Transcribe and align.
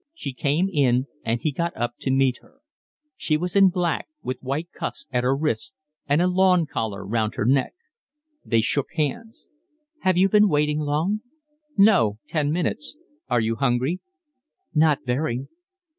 She 0.15 0.33
came 0.33 0.67
in, 0.67 1.05
and 1.23 1.39
he 1.41 1.51
got 1.51 1.77
up 1.77 1.93
to 1.99 2.09
meet 2.09 2.39
her. 2.41 2.61
She 3.15 3.37
was 3.37 3.55
in 3.55 3.69
black, 3.69 4.07
with 4.23 4.41
white 4.41 4.69
cuffs 4.73 5.05
at 5.11 5.23
her 5.23 5.35
wrists 5.35 5.73
and 6.07 6.23
a 6.23 6.27
lawn 6.27 6.65
collar 6.65 7.05
round 7.05 7.35
her 7.35 7.45
neck. 7.45 7.75
They 8.43 8.61
shook 8.61 8.93
hands. 8.95 9.47
"Have 9.99 10.17
you 10.17 10.27
been 10.27 10.49
waiting 10.49 10.79
long?" 10.79 11.21
"No. 11.77 12.17
Ten 12.27 12.51
minutes. 12.51 12.97
Are 13.29 13.41
you 13.41 13.57
hungry?" 13.57 13.99
"Not 14.73 15.05
very." 15.05 15.45